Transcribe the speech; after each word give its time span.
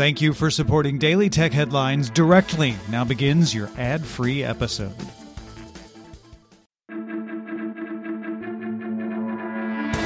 Thank 0.00 0.22
you 0.22 0.32
for 0.32 0.50
supporting 0.50 0.96
Daily 0.96 1.28
Tech 1.28 1.52
Headlines 1.52 2.08
directly. 2.08 2.74
Now 2.88 3.04
begins 3.04 3.54
your 3.54 3.68
ad 3.76 4.02
free 4.02 4.42
episode. 4.42 4.96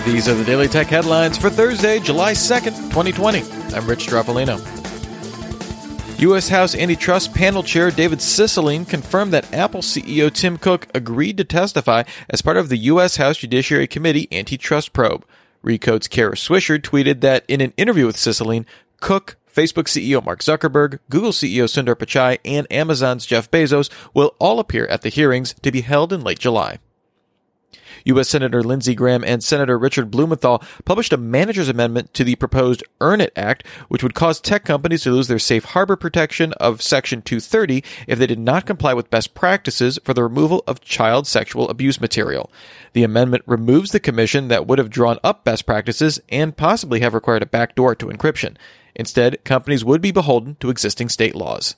These 0.04 0.28
are 0.28 0.34
the 0.34 0.42
Daily 0.44 0.66
Tech 0.66 0.88
headlines 0.88 1.38
for 1.38 1.48
Thursday, 1.48 2.00
July 2.00 2.32
2nd, 2.32 2.74
2020. 2.90 3.42
I'm 3.72 3.86
Rich 3.86 4.08
Stroffolino. 4.08 4.58
U.S. 6.20 6.48
House 6.48 6.74
Antitrust 6.74 7.32
Panel 7.32 7.62
Chair 7.62 7.92
David 7.92 8.18
Cicilline 8.18 8.88
confirmed 8.88 9.32
that 9.32 9.54
Apple 9.54 9.80
CEO 9.80 10.28
Tim 10.34 10.58
Cook 10.58 10.88
agreed 10.92 11.36
to 11.36 11.44
testify 11.44 12.02
as 12.28 12.42
part 12.42 12.56
of 12.56 12.68
the 12.68 12.78
U.S. 12.78 13.14
House 13.18 13.36
Judiciary 13.36 13.86
Committee 13.86 14.26
antitrust 14.32 14.92
probe. 14.92 15.24
Recode's 15.62 16.08
Kara 16.08 16.34
Swisher 16.34 16.80
tweeted 16.80 17.20
that 17.20 17.44
in 17.46 17.60
an 17.60 17.72
interview 17.76 18.06
with 18.06 18.16
Cicilline, 18.16 18.66
Cook, 18.98 19.36
Facebook 19.54 19.84
CEO 19.84 20.24
Mark 20.24 20.40
Zuckerberg, 20.40 20.98
Google 21.08 21.30
CEO 21.30 21.64
Sundar 21.64 21.94
Pichai, 21.94 22.38
and 22.44 22.66
Amazon's 22.70 23.24
Jeff 23.24 23.50
Bezos 23.50 23.88
will 24.12 24.34
all 24.40 24.58
appear 24.58 24.86
at 24.86 25.02
the 25.02 25.08
hearings 25.08 25.54
to 25.62 25.70
be 25.70 25.82
held 25.82 26.12
in 26.12 26.22
late 26.22 26.40
July. 26.40 26.78
U.S. 28.04 28.28
Senator 28.28 28.62
Lindsey 28.62 28.94
Graham 28.94 29.24
and 29.24 29.42
Senator 29.42 29.78
Richard 29.78 30.10
Blumenthal 30.10 30.62
published 30.84 31.12
a 31.12 31.16
manager's 31.16 31.68
amendment 31.68 32.12
to 32.14 32.24
the 32.24 32.36
proposed 32.36 32.82
Earn 33.00 33.20
It 33.20 33.32
Act, 33.36 33.66
which 33.88 34.02
would 34.02 34.14
cause 34.14 34.40
tech 34.40 34.64
companies 34.64 35.02
to 35.02 35.10
lose 35.10 35.28
their 35.28 35.38
safe 35.38 35.64
harbor 35.64 35.96
protection 35.96 36.52
of 36.54 36.82
Section 36.82 37.22
230 37.22 37.82
if 38.06 38.18
they 38.18 38.26
did 38.26 38.38
not 38.38 38.66
comply 38.66 38.94
with 38.94 39.10
best 39.10 39.34
practices 39.34 39.98
for 40.04 40.14
the 40.14 40.22
removal 40.22 40.62
of 40.66 40.80
child 40.80 41.26
sexual 41.26 41.68
abuse 41.68 42.00
material. 42.00 42.50
The 42.92 43.04
amendment 43.04 43.44
removes 43.46 43.92
the 43.92 44.00
commission 44.00 44.48
that 44.48 44.66
would 44.66 44.78
have 44.78 44.90
drawn 44.90 45.18
up 45.24 45.44
best 45.44 45.66
practices 45.66 46.20
and 46.28 46.56
possibly 46.56 47.00
have 47.00 47.14
required 47.14 47.42
a 47.42 47.46
backdoor 47.46 47.94
to 47.96 48.06
encryption. 48.06 48.56
Instead, 48.94 49.42
companies 49.44 49.84
would 49.84 50.00
be 50.00 50.12
beholden 50.12 50.56
to 50.60 50.70
existing 50.70 51.08
state 51.08 51.34
laws. 51.34 51.76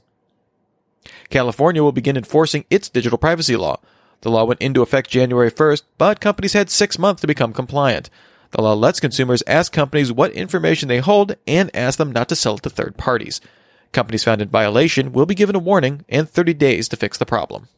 California 1.30 1.82
will 1.82 1.92
begin 1.92 2.16
enforcing 2.16 2.64
its 2.70 2.88
digital 2.88 3.18
privacy 3.18 3.56
law. 3.56 3.80
The 4.22 4.30
law 4.30 4.44
went 4.44 4.62
into 4.62 4.82
effect 4.82 5.10
January 5.10 5.50
1st, 5.50 5.82
but 5.98 6.20
companies 6.20 6.52
had 6.52 6.70
six 6.70 6.98
months 6.98 7.20
to 7.20 7.26
become 7.26 7.52
compliant. 7.52 8.10
The 8.50 8.62
law 8.62 8.74
lets 8.74 9.00
consumers 9.00 9.42
ask 9.46 9.72
companies 9.72 10.12
what 10.12 10.32
information 10.32 10.88
they 10.88 10.98
hold 10.98 11.36
and 11.46 11.74
ask 11.74 11.98
them 11.98 12.12
not 12.12 12.28
to 12.30 12.36
sell 12.36 12.56
it 12.56 12.62
to 12.62 12.70
third 12.70 12.96
parties. 12.96 13.40
Companies 13.92 14.24
found 14.24 14.40
in 14.40 14.48
violation 14.48 15.12
will 15.12 15.26
be 15.26 15.34
given 15.34 15.56
a 15.56 15.60
warning 15.60 16.04
and 16.08 16.28
30 16.28 16.54
days 16.54 16.88
to 16.88 16.96
fix 16.96 17.18
the 17.18 17.26
problem. 17.26 17.68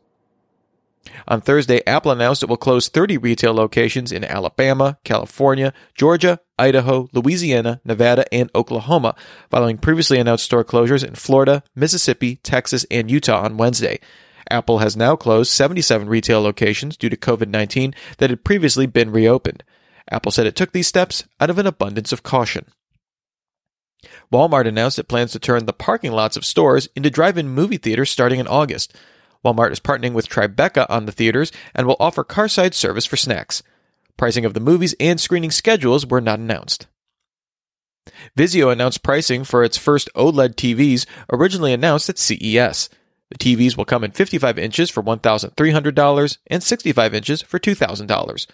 On 1.27 1.41
Thursday, 1.41 1.83
Apple 1.87 2.13
announced 2.13 2.43
it 2.43 2.49
will 2.49 2.57
close 2.57 2.89
30 2.89 3.19
retail 3.19 3.55
locations 3.55 4.13
in 4.13 4.25
Alabama, 4.25 4.99
California, 5.05 5.73
Georgia, 5.95 6.41
Idaho, 6.59 7.09
Louisiana, 7.13 7.81
Nevada, 7.85 8.33
and 8.33 8.51
Oklahoma, 8.55 9.15
following 9.51 9.79
previously 9.79 10.19
announced 10.19 10.45
store 10.45 10.65
closures 10.65 11.07
in 11.07 11.15
Florida, 11.15 11.63
Mississippi, 11.75 12.37
Texas, 12.37 12.85
and 12.91 13.11
Utah 13.11 13.43
on 13.43 13.57
Wednesday. 13.57 14.01
Apple 14.51 14.79
has 14.79 14.97
now 14.97 15.17
closed 15.17 15.51
77 15.51 16.09
retail 16.09 16.41
locations 16.41 16.97
due 16.97 17.09
to 17.09 17.17
COVID 17.17 17.49
19 17.49 17.95
that 18.19 18.31
had 18.31 18.45
previously 18.45 18.87
been 18.87 19.11
reopened. 19.11 19.63
Apple 20.11 20.33
said 20.33 20.47
it 20.47 20.57
took 20.57 20.73
these 20.73 20.87
steps 20.87 21.25
out 21.41 21.51
of 21.51 21.59
an 21.59 21.67
abundance 21.67 22.13
of 22.13 22.23
caution. 22.23 22.67
Walmart 24.33 24.67
announced 24.67 24.99
it 24.99 25.09
plans 25.09 25.33
to 25.33 25.39
turn 25.39 25.67
the 25.67 25.73
parking 25.73 26.13
lots 26.13 26.37
of 26.37 26.45
stores 26.45 26.89
into 26.95 27.11
drive 27.11 27.37
in 27.37 27.49
movie 27.49 27.79
theaters 27.79 28.11
starting 28.11 28.41
in 28.41 28.47
August. 28.47 28.95
Walmart 29.45 29.73
is 29.73 29.81
partnering 29.81 30.13
with 30.13 30.29
Tribeca 30.29 30.87
on 30.89 31.07
the 31.07 31.13
theaters 31.13 31.53
and 31.75 31.87
will 31.87 31.97
offer 31.99 32.25
carside 32.25 32.75
service 32.75 33.07
for 33.07 33.17
snacks. 33.17 33.63
Pricing 34.17 34.45
of 34.45 34.55
the 34.55 34.61
movies 34.61 34.95
and 34.99 35.21
screening 35.21 35.51
schedules 35.51 36.07
were 36.07 36.21
not 36.21 36.39
announced. 36.39 36.87
Vizio 38.37 38.73
announced 38.73 39.03
pricing 39.03 39.45
for 39.45 39.63
its 39.63 39.77
first 39.77 40.09
OLED 40.15 40.55
TVs, 40.55 41.07
originally 41.33 41.73
announced 41.73 42.09
at 42.09 42.19
CES. 42.19 42.89
The 43.31 43.39
TVs 43.39 43.77
will 43.77 43.85
come 43.85 44.05
in 44.05 44.11
55 44.11 44.59
inches 44.59 44.91
for 44.91 45.03
$1,300 45.03 46.39
and 46.47 46.63
65 46.63 47.15
inches 47.15 47.43
for 47.43 47.59
$2,000. 47.59 48.47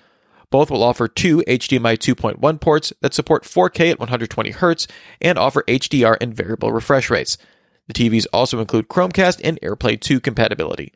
Both 0.50 0.70
will 0.70 0.82
offer 0.82 1.08
two 1.08 1.38
HDMI 1.48 1.96
2.1 1.96 2.60
ports 2.60 2.92
that 3.00 3.14
support 3.14 3.44
4K 3.44 3.92
at 3.92 3.98
120 3.98 4.52
Hz 4.52 4.90
and 5.20 5.38
offer 5.38 5.64
HDR 5.66 6.16
and 6.20 6.34
variable 6.34 6.72
refresh 6.72 7.10
rates. 7.10 7.38
The 7.86 7.94
TVs 7.94 8.26
also 8.32 8.60
include 8.60 8.88
Chromecast 8.88 9.40
and 9.44 9.60
AirPlay 9.60 10.00
2 10.00 10.20
compatibility. 10.20 10.92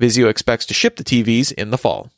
Vizio 0.00 0.28
expects 0.28 0.66
to 0.66 0.74
ship 0.74 0.96
the 0.96 1.04
TVs 1.04 1.52
in 1.52 1.70
the 1.70 1.78
fall. 1.78 2.10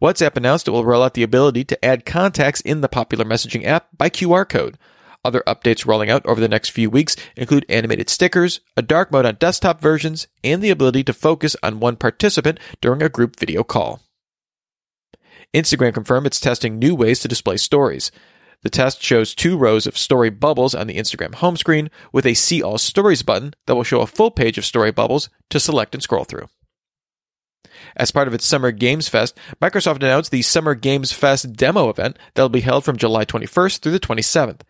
WhatsApp 0.00 0.36
announced 0.36 0.66
it 0.66 0.72
will 0.72 0.84
roll 0.84 1.02
out 1.02 1.14
the 1.14 1.22
ability 1.22 1.64
to 1.64 1.84
add 1.84 2.06
contacts 2.06 2.60
in 2.60 2.80
the 2.80 2.88
popular 2.88 3.24
messaging 3.24 3.64
app 3.64 3.88
by 3.96 4.10
QR 4.10 4.48
code. 4.48 4.78
Other 5.24 5.42
updates 5.46 5.86
rolling 5.86 6.08
out 6.08 6.24
over 6.24 6.40
the 6.40 6.48
next 6.48 6.70
few 6.70 6.88
weeks 6.88 7.14
include 7.36 7.66
animated 7.68 8.08
stickers, 8.08 8.60
a 8.76 8.82
dark 8.82 9.12
mode 9.12 9.26
on 9.26 9.34
desktop 9.34 9.80
versions, 9.80 10.28
and 10.42 10.62
the 10.62 10.70
ability 10.70 11.04
to 11.04 11.12
focus 11.12 11.56
on 11.62 11.80
one 11.80 11.96
participant 11.96 12.58
during 12.80 13.02
a 13.02 13.10
group 13.10 13.38
video 13.38 13.62
call. 13.62 14.00
Instagram 15.54 15.92
confirmed 15.92 16.26
it's 16.26 16.40
testing 16.40 16.78
new 16.78 16.94
ways 16.94 17.20
to 17.20 17.28
display 17.28 17.56
stories. 17.56 18.10
The 18.62 18.70
test 18.70 19.02
shows 19.02 19.34
two 19.34 19.56
rows 19.56 19.86
of 19.86 19.98
story 19.98 20.30
bubbles 20.30 20.74
on 20.74 20.86
the 20.86 20.96
Instagram 20.96 21.34
home 21.34 21.56
screen 21.56 21.90
with 22.12 22.26
a 22.26 22.34
See 22.34 22.62
All 22.62 22.78
Stories 22.78 23.22
button 23.22 23.54
that 23.66 23.74
will 23.74 23.84
show 23.84 24.00
a 24.00 24.06
full 24.06 24.30
page 24.30 24.58
of 24.58 24.64
story 24.64 24.92
bubbles 24.92 25.28
to 25.50 25.60
select 25.60 25.94
and 25.94 26.02
scroll 26.02 26.24
through. 26.24 26.48
As 27.96 28.10
part 28.10 28.28
of 28.28 28.34
its 28.34 28.46
Summer 28.46 28.70
Games 28.70 29.08
Fest, 29.08 29.36
Microsoft 29.60 29.96
announced 29.96 30.30
the 30.30 30.42
Summer 30.42 30.74
Games 30.74 31.12
Fest 31.12 31.54
demo 31.54 31.88
event 31.88 32.18
that 32.34 32.42
will 32.42 32.48
be 32.48 32.60
held 32.60 32.84
from 32.84 32.96
July 32.96 33.24
21st 33.24 33.78
through 33.78 33.92
the 33.92 34.00
27th. 34.00 34.60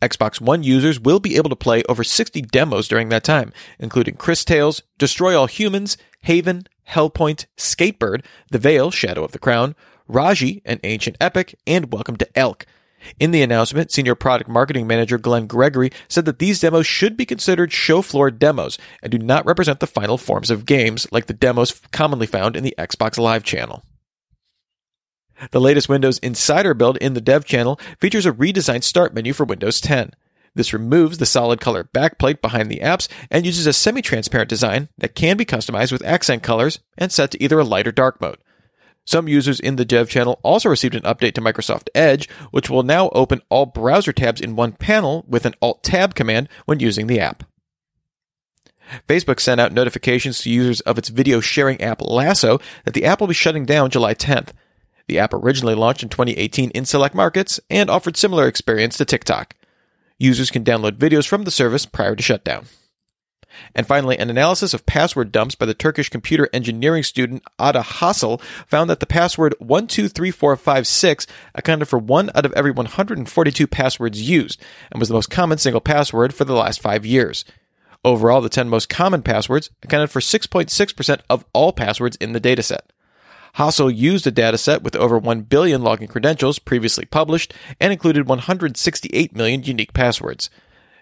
Xbox 0.00 0.40
One 0.40 0.62
users 0.62 1.00
will 1.00 1.20
be 1.20 1.36
able 1.36 1.50
to 1.50 1.56
play 1.56 1.82
over 1.88 2.04
60 2.04 2.42
demos 2.42 2.88
during 2.88 3.08
that 3.08 3.24
time, 3.24 3.52
including 3.78 4.14
Cris 4.14 4.44
Tales, 4.44 4.82
Destroy 4.98 5.38
All 5.38 5.46
Humans, 5.46 5.96
Haven, 6.22 6.66
Hellpoint, 6.90 7.46
Skatebird, 7.56 8.24
The 8.50 8.58
Veil, 8.58 8.90
Shadow 8.90 9.24
of 9.24 9.32
the 9.32 9.38
Crown, 9.38 9.74
Raji, 10.08 10.62
an 10.64 10.80
ancient 10.84 11.16
epic, 11.20 11.54
and 11.66 11.92
Welcome 11.92 12.16
to 12.16 12.38
Elk. 12.38 12.66
In 13.18 13.32
the 13.32 13.42
announcement, 13.42 13.90
Senior 13.90 14.14
Product 14.14 14.48
Marketing 14.48 14.86
Manager 14.86 15.18
Glenn 15.18 15.46
Gregory 15.46 15.90
said 16.08 16.24
that 16.24 16.38
these 16.38 16.60
demos 16.60 16.86
should 16.86 17.16
be 17.16 17.26
considered 17.26 17.72
show 17.72 18.02
floor 18.02 18.30
demos 18.30 18.78
and 19.02 19.10
do 19.10 19.18
not 19.18 19.44
represent 19.46 19.80
the 19.80 19.86
final 19.86 20.18
forms 20.18 20.50
of 20.50 20.66
games 20.66 21.06
like 21.10 21.26
the 21.26 21.32
demos 21.32 21.80
commonly 21.90 22.26
found 22.26 22.56
in 22.56 22.62
the 22.62 22.74
Xbox 22.78 23.18
Live 23.18 23.42
channel. 23.42 23.82
The 25.50 25.60
latest 25.60 25.88
Windows 25.88 26.18
Insider 26.18 26.74
build 26.74 26.96
in 26.98 27.14
the 27.14 27.20
dev 27.20 27.44
channel 27.44 27.80
features 28.00 28.26
a 28.26 28.32
redesigned 28.32 28.84
start 28.84 29.14
menu 29.14 29.32
for 29.32 29.44
Windows 29.44 29.80
10. 29.80 30.12
This 30.54 30.72
removes 30.72 31.18
the 31.18 31.26
solid 31.26 31.60
color 31.60 31.84
backplate 31.84 32.40
behind 32.42 32.70
the 32.70 32.80
apps 32.80 33.08
and 33.30 33.46
uses 33.46 33.66
a 33.66 33.72
semi-transparent 33.72 34.50
design 34.50 34.88
that 34.98 35.14
can 35.14 35.36
be 35.36 35.46
customized 35.46 35.92
with 35.92 36.04
accent 36.04 36.42
colors 36.42 36.78
and 36.98 37.10
set 37.10 37.30
to 37.32 37.42
either 37.42 37.58
a 37.58 37.64
light 37.64 37.86
or 37.86 37.92
dark 37.92 38.20
mode. 38.20 38.38
Some 39.04 39.26
users 39.26 39.58
in 39.58 39.76
the 39.76 39.84
dev 39.84 40.08
channel 40.08 40.38
also 40.44 40.68
received 40.68 40.94
an 40.94 41.02
update 41.02 41.32
to 41.34 41.40
Microsoft 41.40 41.88
Edge, 41.94 42.28
which 42.50 42.70
will 42.70 42.84
now 42.84 43.08
open 43.10 43.42
all 43.48 43.66
browser 43.66 44.12
tabs 44.12 44.40
in 44.40 44.54
one 44.54 44.72
panel 44.72 45.24
with 45.26 45.44
an 45.44 45.54
Alt 45.60 45.82
Tab 45.82 46.14
command 46.14 46.48
when 46.66 46.78
using 46.78 47.08
the 47.08 47.18
app. 47.18 47.42
Facebook 49.08 49.40
sent 49.40 49.60
out 49.60 49.72
notifications 49.72 50.42
to 50.42 50.50
users 50.50 50.80
of 50.82 50.98
its 50.98 51.08
video 51.08 51.40
sharing 51.40 51.80
app 51.80 52.02
Lasso 52.02 52.60
that 52.84 52.94
the 52.94 53.04
app 53.04 53.20
will 53.20 53.26
be 53.26 53.34
shutting 53.34 53.64
down 53.64 53.90
July 53.90 54.14
10th. 54.14 54.50
The 55.08 55.18
app 55.18 55.32
originally 55.32 55.74
launched 55.74 56.02
in 56.02 56.08
2018 56.08 56.70
in 56.70 56.84
select 56.84 57.14
markets 57.14 57.60
and 57.68 57.90
offered 57.90 58.16
similar 58.16 58.46
experience 58.46 58.96
to 58.98 59.04
TikTok. 59.04 59.54
Users 60.18 60.50
can 60.50 60.64
download 60.64 60.92
videos 60.92 61.26
from 61.26 61.44
the 61.44 61.50
service 61.50 61.86
prior 61.86 62.14
to 62.14 62.22
shutdown. 62.22 62.66
And 63.74 63.86
finally, 63.86 64.18
an 64.18 64.30
analysis 64.30 64.74
of 64.74 64.86
password 64.86 65.32
dumps 65.32 65.54
by 65.54 65.66
the 65.66 65.74
Turkish 65.74 66.08
computer 66.08 66.48
engineering 66.52 67.02
student 67.02 67.42
Ada 67.60 67.82
Hassel 67.82 68.40
found 68.66 68.88
that 68.90 69.00
the 69.00 69.06
password 69.06 69.54
123456 69.58 71.26
accounted 71.54 71.88
for 71.88 71.98
one 71.98 72.30
out 72.34 72.46
of 72.46 72.52
every 72.52 72.70
142 72.70 73.66
passwords 73.66 74.22
used 74.22 74.60
and 74.90 75.00
was 75.00 75.08
the 75.08 75.14
most 75.14 75.30
common 75.30 75.58
single 75.58 75.80
password 75.80 76.34
for 76.34 76.44
the 76.44 76.54
last 76.54 76.80
five 76.80 77.04
years. 77.04 77.44
Overall, 78.04 78.40
the 78.40 78.48
10 78.48 78.68
most 78.68 78.88
common 78.88 79.22
passwords 79.22 79.70
accounted 79.82 80.10
for 80.10 80.20
6.6% 80.20 81.20
of 81.30 81.44
all 81.52 81.72
passwords 81.72 82.16
in 82.16 82.32
the 82.32 82.40
dataset. 82.40 82.80
Hassel 83.56 83.90
used 83.90 84.26
a 84.26 84.32
dataset 84.32 84.82
with 84.82 84.96
over 84.96 85.18
1 85.18 85.42
billion 85.42 85.82
login 85.82 86.08
credentials 86.08 86.58
previously 86.58 87.04
published 87.04 87.52
and 87.78 87.92
included 87.92 88.26
168 88.26 89.36
million 89.36 89.62
unique 89.62 89.92
passwords. 89.92 90.48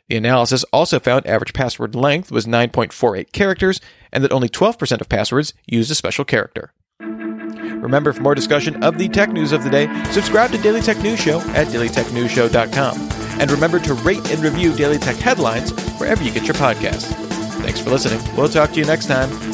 The 0.09 0.17
analysis 0.17 0.65
also 0.73 0.99
found 0.99 1.27
average 1.27 1.53
password 1.53 1.95
length 1.95 2.33
was 2.33 2.47
9.48 2.47 3.31
characters 3.31 3.81
and 4.11 4.25
that 4.25 4.33
only 4.33 4.49
12% 4.49 5.01
of 5.01 5.09
passwords 5.09 5.55
used 5.67 5.91
a 5.91 5.95
special 5.95 6.25
character. 6.25 6.73
Remember, 7.01 8.13
for 8.13 8.23
more 8.23 8.35
discussion 8.35 8.83
of 8.83 8.99
the 8.99 9.09
tech 9.09 9.31
news 9.31 9.53
of 9.53 9.65
the 9.65 9.71
day, 9.71 9.87
subscribe 10.11 10.51
to 10.51 10.59
Daily 10.59 10.83
Tech 10.83 10.99
News 10.99 11.21
Show 11.21 11.41
at 11.53 11.69
dailytechnewsshow.com. 11.69 13.11
And 13.41 13.51
remember 13.51 13.79
to 13.79 13.95
rate 13.95 14.31
and 14.31 14.41
review 14.41 14.75
Daily 14.75 14.99
Tech 14.99 15.17
headlines 15.17 15.71
wherever 15.99 16.23
you 16.23 16.31
get 16.31 16.45
your 16.45 16.57
podcasts. 16.57 17.11
Thanks 17.63 17.81
for 17.81 17.91
listening. 17.91 18.21
We'll 18.37 18.49
talk 18.49 18.73
to 18.73 18.81
you 18.81 18.85
next 18.85 19.07
time. 19.07 19.50